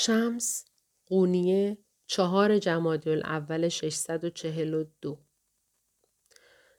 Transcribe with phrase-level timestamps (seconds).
[0.00, 0.64] شمس
[1.06, 5.18] قونیه چهار جمادی الاول 642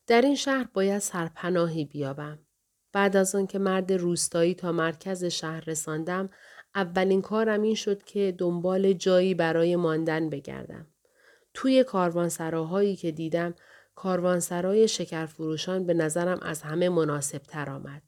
[0.07, 2.39] در این شهر باید سرپناهی بیابم.
[2.91, 6.29] بعد از آن که مرد روستایی تا مرکز شهر رساندم
[6.75, 10.87] اولین کارم این شد که دنبال جایی برای ماندن بگردم.
[11.53, 13.55] توی کاروانسراهایی که دیدم
[13.95, 18.03] کاروانسرای شکرفروشان به نظرم از همه مناسب تر آمد.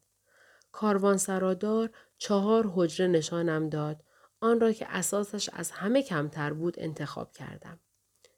[0.71, 4.04] کاروانسرادار چهار حجره نشانم داد
[4.42, 7.80] آن را که اساسش از همه کمتر بود انتخاب کردم.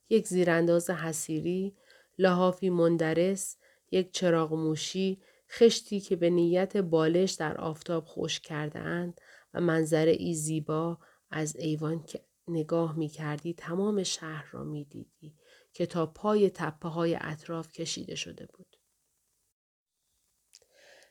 [0.09, 1.75] یک زیرانداز حسیری،
[2.17, 3.57] لحافی مندرس،
[3.91, 5.21] یک چراغ موشی،
[5.51, 9.21] خشتی که به نیت بالش در آفتاب خوش کرده اند
[9.53, 10.97] و منظره ای زیبا
[11.31, 15.35] از ایوان که نگاه می کردی تمام شهر را می دیدی
[15.73, 18.72] که تا پای تپه های اطراف کشیده شده بود.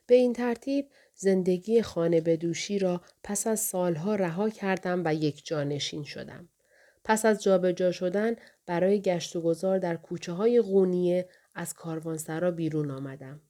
[0.06, 6.04] به این ترتیب زندگی خانه بدوشی را پس از سالها رها کردم و یک جانشین
[6.04, 6.48] شدم.
[7.04, 12.90] پس از جابجا شدن برای گشت و گذار در کوچه های غونیه از کاروانسرا بیرون
[12.90, 13.40] آمدم.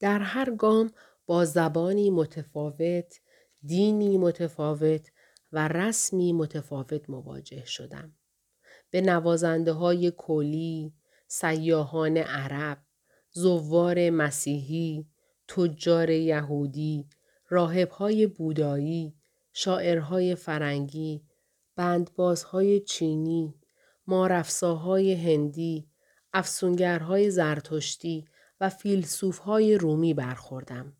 [0.00, 0.92] در هر گام
[1.26, 3.20] با زبانی متفاوت،
[3.62, 5.10] دینی متفاوت
[5.52, 8.12] و رسمی متفاوت مواجه شدم.
[8.90, 10.94] به نوازنده های کلی،
[11.26, 12.78] سیاهان عرب،
[13.36, 15.06] زوار مسیحی،
[15.48, 17.08] تجار یهودی،
[17.48, 19.14] راهبهای بودایی،
[19.52, 21.22] شاعرهای فرنگی،
[21.76, 23.54] بندبازهای چینی،
[24.06, 25.88] مارفساهای هندی،
[26.32, 28.24] افسونگرهای زرتشتی
[28.60, 30.96] و فیلسوفهای رومی برخوردم.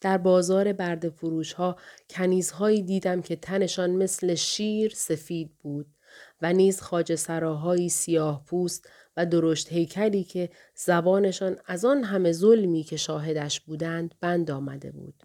[0.00, 1.76] در بازار برد فروش ها
[2.10, 5.86] کنیزهایی دیدم که تنشان مثل شیر سفید بود
[6.42, 12.82] و نیز خاج سراهایی سیاه پوست و درشت هیکلی که زبانشان از آن همه ظلمی
[12.82, 15.22] که شاهدش بودند بند آمده بود.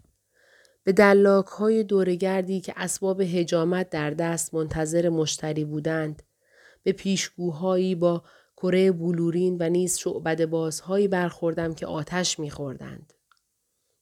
[0.84, 6.22] به دلاک های دورگردی که اسباب هجامت در دست منتظر مشتری بودند،
[6.82, 8.22] به پیشگوهایی با
[8.56, 13.12] کره بلورین و نیز شعبد بازهایی برخوردم که آتش میخوردند.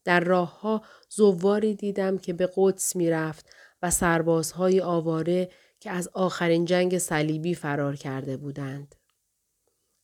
[0.04, 3.46] در راهها زواری دیدم که به قدس می‌رفت
[3.82, 5.50] و سربازهای آواره
[5.80, 8.94] که از آخرین جنگ صلیبی فرار کرده بودند.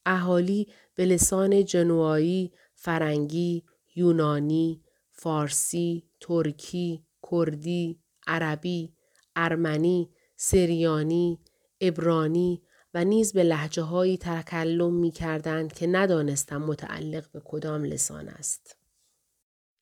[0.07, 8.95] اهالی به لسان جنوایی، فرنگی، یونانی، فارسی، ترکی، کردی، عربی،
[9.37, 11.41] ارمنی، سریانی،
[11.81, 12.63] ابرانی
[12.95, 18.77] و نیز به لحجه هایی تکلم می کردند که ندانستم متعلق به کدام لسان است.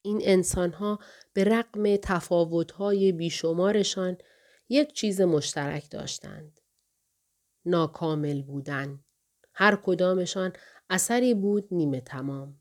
[0.02, 0.98] این انسان ها
[1.32, 4.16] به رقم تفاوت های بیشمارشان
[4.68, 6.60] یک چیز مشترک داشتند.
[7.64, 9.03] ناکامل بودن.
[9.54, 10.52] هر کدامشان
[10.90, 12.60] اثری بود نیمه تمام.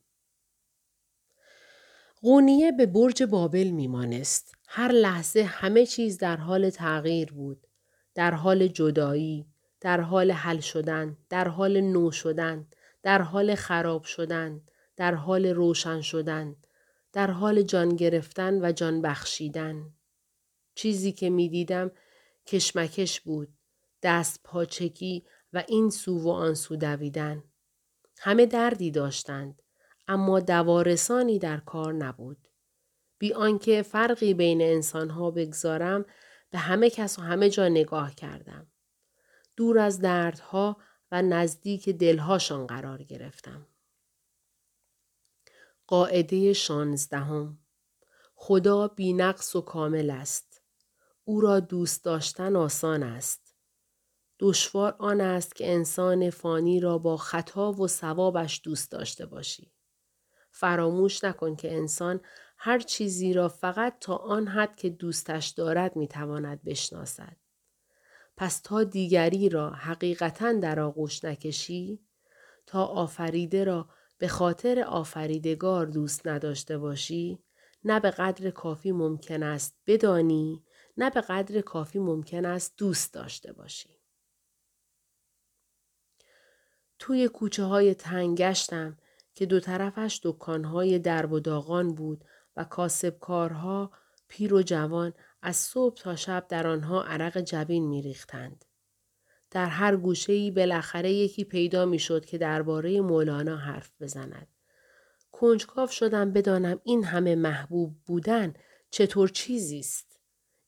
[2.21, 4.55] قونیه به برج بابل میمانست.
[4.67, 7.67] هر لحظه همه چیز در حال تغییر بود.
[8.15, 9.47] در حال جدایی،
[9.81, 12.67] در حال حل شدن، در حال نو شدن،
[13.03, 14.61] در حال خراب شدن،
[14.95, 16.55] در حال روشن شدن،
[17.13, 19.93] در حال جان گرفتن و جان بخشیدن.
[20.75, 21.91] چیزی که می دیدم
[22.47, 23.49] کشمکش بود،
[24.03, 27.43] دست پاچگی و این سو و آن سو دویدن.
[28.17, 29.61] همه دردی داشتند
[30.07, 32.47] اما دوارسانی در کار نبود.
[33.17, 36.05] بی آنکه فرقی بین انسانها بگذارم
[36.49, 38.67] به همه کس و همه جا نگاه کردم.
[39.55, 40.77] دور از دردها
[41.11, 43.67] و نزدیک دلهاشان قرار گرفتم.
[45.87, 47.57] قاعده شانزدهم
[48.35, 50.61] خدا بینقص و کامل است.
[51.23, 53.42] او را دوست داشتن آسان است.
[54.43, 59.71] دشوار آن است که انسان فانی را با خطا و ثوابش دوست داشته باشی.
[60.51, 62.19] فراموش نکن که انسان
[62.57, 67.37] هر چیزی را فقط تا آن حد که دوستش دارد می‌تواند بشناسد.
[68.37, 71.99] پس تا دیگری را حقیقتا در آغوش نکشی
[72.65, 77.43] تا آفریده را به خاطر آفریدگار دوست نداشته باشی
[77.83, 80.63] نه به قدر کافی ممکن است بدانی
[80.97, 83.92] نه به قدر کافی ممکن است دوست داشته باشی.
[87.05, 88.97] توی کوچه های تنگ گشتم
[89.35, 92.25] که دو طرفش دکانهای درب و داغان بود
[92.57, 93.91] و کاسبکارها
[94.27, 98.65] پیر و جوان از صبح تا شب در آنها عرق جبین میریختند.
[99.51, 104.47] در هر گوشه بالاخره یکی پیدا می‌شد که درباره مولانا حرف بزند.
[105.31, 108.53] کنجکاو شدم بدانم این همه محبوب بودن
[108.89, 110.19] چطور چیزی است.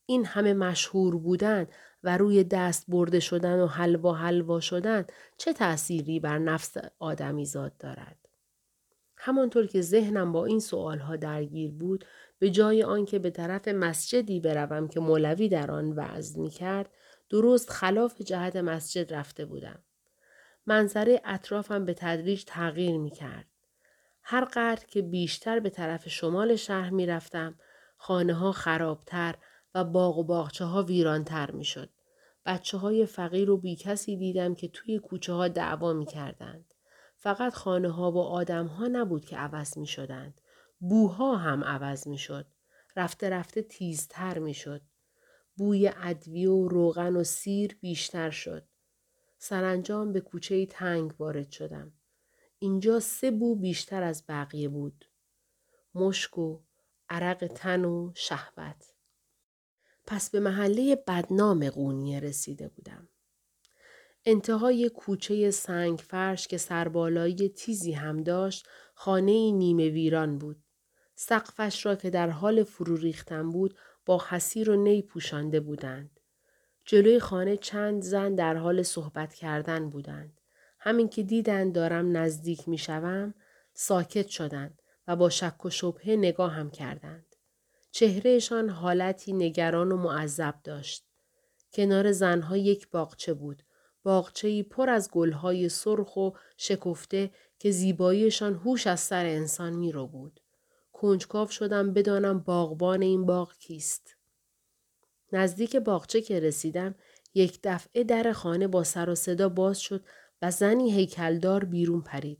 [0.06, 1.66] این همه مشهور بودن
[2.06, 5.06] و روی دست برده شدن و حلوا حلوا شدن
[5.36, 8.16] چه تأثیری بر نفس آدمی زاد دارد.
[9.16, 12.04] همانطور که ذهنم با این سوالها درگیر بود
[12.38, 16.90] به جای آنکه به طرف مسجدی بروم که مولوی در آن وعظ می کرد
[17.30, 19.78] درست خلاف جهت مسجد رفته بودم.
[20.66, 23.46] منظره اطرافم به تدریج تغییر می کرد.
[24.22, 27.54] هر قدر که بیشتر به طرف شمال شهر می رفتم
[27.96, 29.34] خانه ها خرابتر
[29.74, 31.95] و باغ و باغچه ها ویرانتر می شد.
[32.46, 36.74] بچه های فقیر و بی کسی دیدم که توی کوچه ها دعوا می کردند.
[37.16, 40.40] فقط خانه ها و آدم ها نبود که عوض می شدند.
[40.80, 42.46] بوها هم عوض می شد.
[42.96, 44.82] رفته رفته تیزتر می شد.
[45.56, 48.68] بوی ادویه و روغن و سیر بیشتر شد.
[49.38, 51.92] سرانجام به کوچه تنگ وارد شدم.
[52.58, 55.04] اینجا سه بو بیشتر از بقیه بود.
[55.94, 56.60] مشک و
[57.08, 58.95] عرق تن و شهوت.
[60.06, 63.08] پس به محله بدنام قونیه رسیده بودم.
[64.24, 70.56] انتهای کوچه سنگ فرش که سربالایی تیزی هم داشت خانه نیمه ویران بود.
[71.14, 76.20] سقفش را که در حال فرو ریختن بود با حسیر و نی پوشانده بودند.
[76.84, 80.40] جلوی خانه چند زن در حال صحبت کردن بودند.
[80.78, 83.34] همین که دیدند دارم نزدیک می شوم،
[83.74, 87.25] ساکت شدند و با شک و شبهه نگاه هم کردند.
[87.96, 91.04] چهرهشان حالتی نگران و معذب داشت.
[91.72, 93.62] کنار زنها یک باغچه بود.
[94.02, 100.06] باغچه‌ای پر از گلهای سرخ و شکفته که زیباییشان هوش از سر انسان می رو
[100.06, 100.40] بود.
[100.92, 104.16] کنجکاو شدم بدانم باغبان این باغ کیست.
[105.32, 106.94] نزدیک باغچه که رسیدم
[107.34, 110.04] یک دفعه در خانه با سر و صدا باز شد
[110.42, 112.38] و زنی هیکلدار بیرون پرید.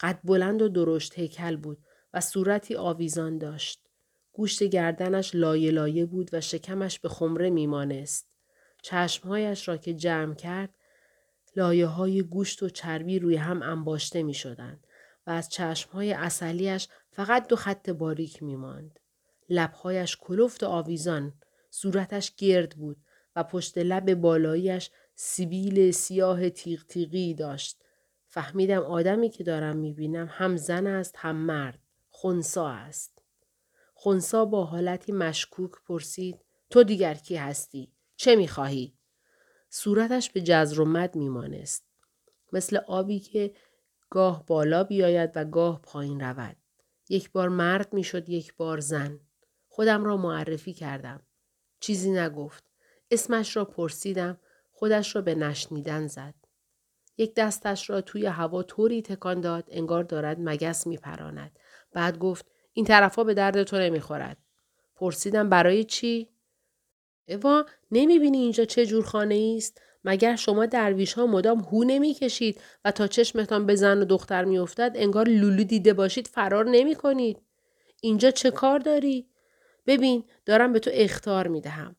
[0.00, 1.78] قد بلند و درشت هیکل بود
[2.14, 3.91] و صورتی آویزان داشت.
[4.32, 8.28] گوشت گردنش لایه لایه بود و شکمش به خمره میمانست.
[8.82, 10.74] چشمهایش را که جمع کرد
[11.56, 14.86] لایه های گوشت و چربی روی هم انباشته می شدند
[15.26, 19.00] و از چشمهای اصلیش فقط دو خط باریک می ماند.
[19.48, 21.32] لبهایش کلفت و آویزان،
[21.70, 22.96] صورتش گرد بود
[23.36, 27.82] و پشت لب بالاییش سیبیل سیاه تیغ تیغی داشت.
[28.26, 31.78] فهمیدم آدمی که دارم می بینم هم زن است هم مرد.
[32.08, 33.21] خونسا است.
[34.02, 36.40] خونسا با حالتی مشکوک پرسید
[36.70, 38.94] تو دیگر کی هستی؟ چه می خواهی؟
[39.70, 41.86] صورتش به جزر و مد میمانست.
[42.52, 43.54] مثل آبی که
[44.10, 46.56] گاه بالا بیاید و گاه پایین رود.
[47.08, 49.20] یک بار مرد می‌شد یک بار زن.
[49.68, 51.22] خودم را معرفی کردم.
[51.80, 52.64] چیزی نگفت.
[53.10, 54.40] اسمش را پرسیدم.
[54.72, 56.34] خودش را به نشنیدن زد.
[57.16, 61.58] یک دستش را توی هوا طوری تکان داد انگار دارد مگس میپراند.
[61.92, 64.36] بعد گفت این طرفا به درد تو نمی‌خورد.
[64.96, 66.28] پرسیدم برای چی؟
[67.28, 72.90] اوا نمی‌بینی اینجا چه جور خانه است؟ مگر شما درویش ها مدام هو نمی‌کشید و
[72.90, 77.42] تا چشمتان به زن و دختر میافتد انگار لولو دیده باشید فرار نمی کنید.
[78.00, 79.28] اینجا چه کار داری؟
[79.86, 81.96] ببین دارم به تو اختار می‌دهم.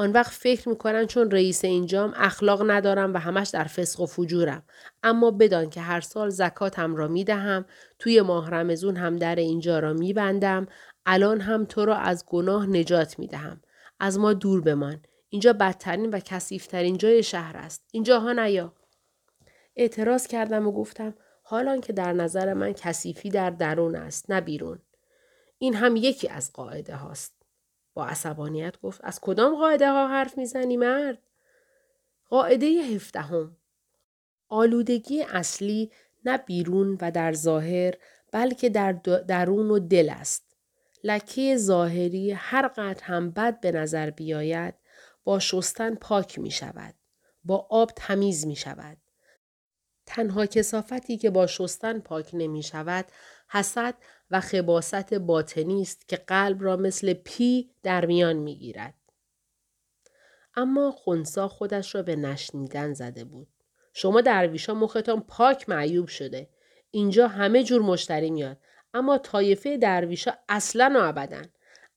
[0.00, 4.62] آن وقت فکر می‌کنن چون رئیس اینجام اخلاق ندارم و همش در فسق و فجورم.
[5.02, 7.64] اما بدان که هر سال زکاتم را می‌دهم
[7.98, 10.66] توی ماه رمزون هم در اینجا را میبندم
[11.06, 13.60] الان هم تو را از گناه نجات می‌دهم.
[14.00, 15.02] از ما دور بمان.
[15.28, 17.84] اینجا بدترین و کسیفترین جای شهر است.
[17.92, 18.72] اینجاها نیا.
[19.76, 24.78] اعتراض کردم و گفتم حالان که در نظر من کثیفی در درون است نه بیرون.
[25.58, 27.39] این هم یکی از قاعده هاست.
[27.94, 31.18] با عصبانیت گفت از کدام قاعده ها حرف می‌زنی مرد؟
[32.28, 33.56] قاعده هفدهم.
[34.48, 35.92] آلودگی اصلی
[36.24, 37.94] نه بیرون و در ظاهر
[38.32, 38.92] بلکه در
[39.28, 40.56] درون و دل است.
[41.04, 44.74] لکه ظاهری هر قدر هم بد به نظر بیاید
[45.24, 46.94] با شستن پاک می شود.
[47.44, 48.96] با آب تمیز می شود.
[50.06, 53.04] تنها کسافتی که با شستن پاک نمی شود
[53.52, 53.94] حسد
[54.30, 58.94] و خباست باطنی است که قلب را مثل پی در میان می گیرد.
[60.54, 63.48] اما خونسا خودش را به نشنیدن زده بود.
[63.92, 66.48] شما درویشا مختان پاک معیوب شده.
[66.90, 68.56] اینجا همه جور مشتری میاد.
[68.94, 71.26] اما طایفه درویشا اصلا و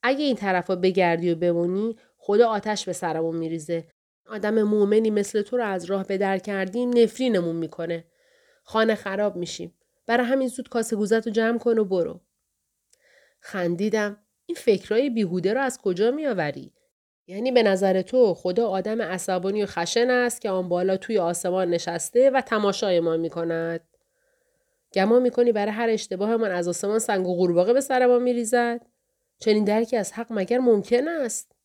[0.03, 3.87] اگه این طرفا بگردی و بمونی خدا آتش به سرمون میریزه
[4.29, 8.05] آدم مؤمنی مثل تو رو از راه به در کردیم نفرینمون می‌کنه
[8.63, 9.73] خانه خراب میشیم
[10.05, 12.21] برای همین زود کاسه گوزت رو جمع کن و برو.
[13.39, 14.17] خندیدم.
[14.45, 16.73] این فکرای بیهوده رو از کجا میآوری؟
[17.27, 21.69] یعنی به نظر تو خدا آدم عصبانی و خشن است که آن بالا توی آسمان
[21.69, 23.81] نشسته و تماشای ما می‌کند.
[24.93, 28.85] گمان می‌کنی برای هر اشتباه من از آسمان سنگ و قورباغه به سر ما میریزد؟
[29.39, 31.55] چنین درکی از حق مگر ممکن است؟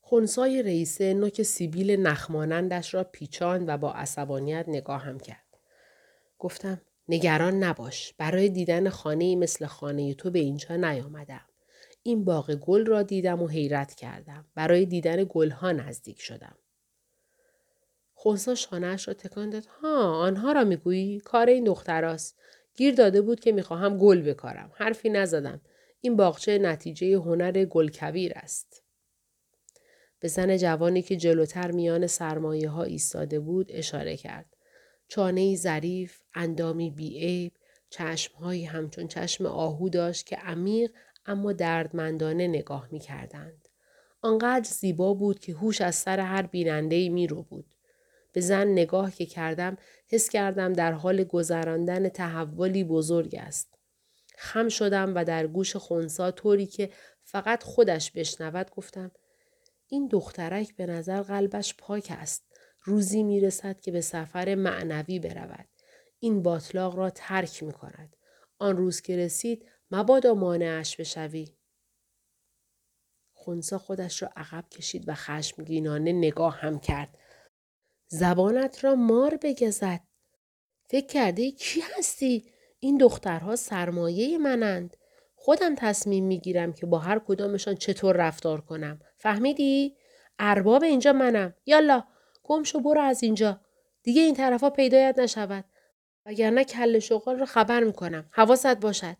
[0.00, 5.43] خونسای رئیسه نوک سیبیل نخمانندش را پیچان و با عصبانیت نگاهم کرد.
[6.38, 11.44] گفتم نگران نباش برای دیدن خانه مثل خانه تو به اینجا نیامدم
[12.06, 14.44] این باغ گل را دیدم و حیرت کردم.
[14.54, 16.56] برای دیدن گلها نزدیک شدم.
[18.14, 19.64] خونسا شانهاش را تکان داد.
[19.64, 22.38] ها آنها را می‌گویی؟ کار این دختراست.
[22.76, 24.72] گیر داده بود که می‌خواهم گل بکارم.
[24.74, 25.60] حرفی نزدم.
[26.00, 28.82] این باغچه نتیجه هنر گلکویر است.
[30.20, 34.53] به زن جوانی که جلوتر میان سرمایه ها ایستاده بود اشاره کرد.
[35.14, 37.52] چانه ظریف، اندامی بیعیب،
[37.90, 40.90] چشمهایی همچون چشم آهو داشت که عمیق
[41.26, 43.68] اما دردمندانه نگاه می کردند.
[44.22, 47.74] آنقدر زیبا بود که هوش از سر هر بیننده می رو بود.
[48.32, 49.76] به زن نگاه که کردم
[50.08, 53.78] حس کردم در حال گذراندن تحولی بزرگ است.
[54.38, 56.90] خم شدم و در گوش خونسا طوری که
[57.22, 59.10] فقط خودش بشنود گفتم
[59.86, 62.53] این دخترک به نظر قلبش پاک است.
[62.84, 65.68] روزی می رسد که به سفر معنوی برود.
[66.18, 68.16] این باطلاق را ترک می کند.
[68.58, 71.56] آن روز که رسید مبادا مانعش بشوی.
[73.32, 77.18] خونسا خودش را عقب کشید و خشمگینانه نگاه هم کرد.
[78.06, 80.00] زبانت را مار بگزد.
[80.88, 84.96] فکر کرده کی هستی؟ این دخترها سرمایه منند.
[85.34, 89.00] خودم تصمیم می‌گیرم که با هر کدامشان چطور رفتار کنم.
[89.16, 89.96] فهمیدی؟
[90.38, 91.54] ارباب اینجا منم.
[91.66, 92.04] یالا
[92.44, 93.60] گم شو برو از اینجا.
[94.02, 95.64] دیگه این طرفا پیدایت نشود.
[96.26, 98.26] وگرنه کل شغال را خبر می‌کنم.
[98.30, 99.16] حواست باشد.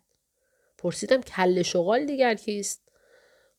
[0.77, 2.81] پرسیدم کل شغال دیگر کیست؟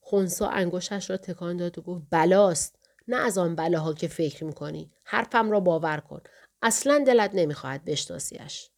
[0.01, 2.79] خونسا انگشتش را تکان داد و گفت بلاست.
[3.09, 4.93] نه از آن بلاها که فکر می‌کنی.
[5.05, 6.21] حرفم را باور کن.
[6.63, 8.71] اصلا دلت نمی‌خواهد بشناسیش.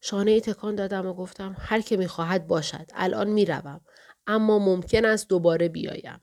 [0.00, 2.90] شانه تکان دادم و گفتم هر که می‌خواهد باشد.
[2.94, 3.80] الان می‌روم.
[4.26, 6.20] اما ممکن است دوباره بیایم.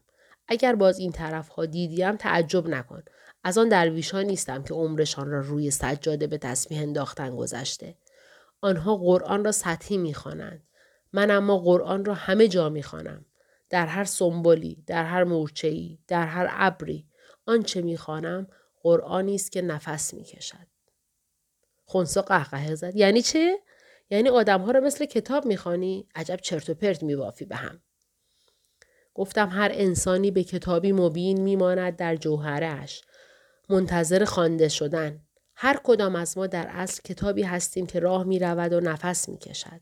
[0.48, 3.04] اگر باز این طرف ها دیدیم تعجب نکن.
[3.44, 7.96] از آن درویشان نیستم که عمرشان را روی سجاده به تسبیح انداختن گذشته.
[8.62, 10.64] آنها قرآن را سطحی می‌خوانند.
[11.14, 13.25] من اما قرآن را همه جا می‌خوانم.
[13.70, 17.08] در هر سنبولی، در هر مورچه‌ای، در هر ابری،
[17.46, 18.48] آنچه می‌خوانم
[18.82, 20.68] قرآنی است که نفس می‌کشد.
[21.86, 22.96] خونسا قهقه زد.
[22.96, 23.60] یعنی چه؟
[24.10, 27.82] یعنی آدمها را مثل کتاب می‌خوانی؟ عجب چرت و پرت میبافی به هم.
[29.15, 33.01] گفتم هر انسانی به کتابی مبین میماند در جوهرش.
[33.69, 35.22] منتظر خوانده شدن.
[35.55, 39.38] هر کدام از ما در اصل کتابی هستیم که راه می رود و نفس می
[39.38, 39.81] کشد.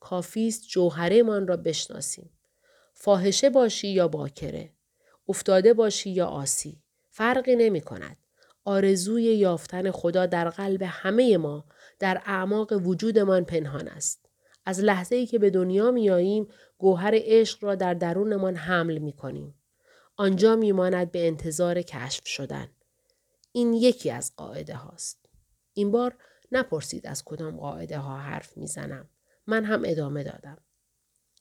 [0.00, 2.30] کافیست جوهره من را بشناسیم.
[2.94, 4.72] فاحشه باشی یا باکره.
[5.28, 6.82] افتاده باشی یا آسی.
[7.10, 8.16] فرقی نمی کند.
[8.64, 11.64] آرزوی یافتن خدا در قلب همه ما
[11.98, 14.21] در اعماق وجودمان پنهان است.
[14.64, 19.54] از لحظه ای که به دنیا میاییم گوهر عشق را در درونمان حمل می کنیم.
[20.16, 22.68] آنجا میماند به انتظار کشف شدن.
[23.52, 25.26] این یکی از قاعده هاست.
[25.72, 26.16] این بار
[26.52, 29.08] نپرسید از کدام قاعده ها حرف می‌زنم.
[29.46, 30.58] من هم ادامه دادم.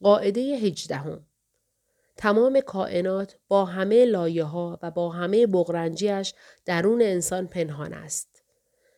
[0.02, 1.26] قاعده هجدهم
[2.18, 6.34] تمام کائنات با همه لایه ها و با همه بغرنجیش
[6.66, 8.44] درون انسان پنهان است.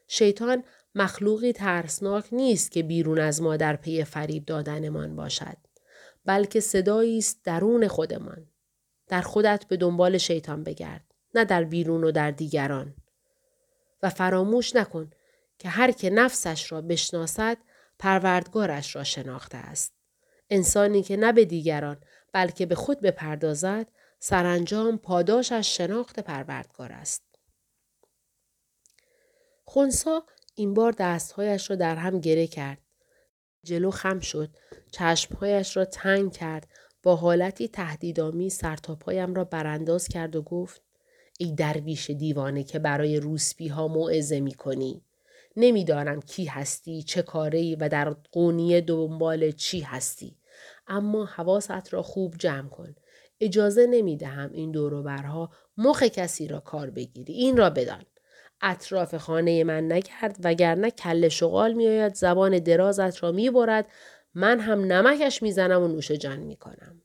[0.08, 0.63] شیطان
[0.95, 5.57] مخلوقی ترسناک نیست که بیرون از ما در پی فریب دادنمان باشد.
[6.25, 8.47] بلکه صدایی است درون خودمان.
[9.07, 11.13] در خودت به دنبال شیطان بگرد.
[11.35, 12.95] نه در بیرون و در دیگران.
[14.03, 15.12] و فراموش نکن
[15.57, 17.57] که هر که نفسش را بشناسد
[18.00, 19.93] پروردگارش را شناخته است.
[20.50, 21.97] انسانی که نه به دیگران
[22.31, 23.88] بلکه به خود بپردازد
[24.19, 27.23] سرانجام پاداشش شناخت پروردگار است.
[29.65, 32.77] خونسا این بار دستهایش را در هم گره کرد.
[33.63, 34.50] جلو خم شد.
[34.91, 36.67] چشمهایش را تنگ کرد.
[37.03, 40.81] با حالتی تهدیدآمیز سرتاپایم را برانداز کرد و گفت
[41.39, 45.01] ای درویش دیوانه که برای روسپی ها موعظه می کنی.
[45.55, 50.38] نمی‌دانم کی هستی، چه کاری و در قونیه دنبال چی هستی.
[50.88, 52.95] اما حواست را خوب جمع کن.
[53.39, 57.33] اجازه نمی دهم این دوروبرها مخ کسی را کار بگیری.
[57.33, 58.05] این را بدان.
[58.63, 63.88] اطراف خانه من نکرد وگرنه کل شغال میآید زبان درازت را می‌برد.
[64.36, 67.02] من هم نمکش می‌زنم و نوش جان می‌کنم.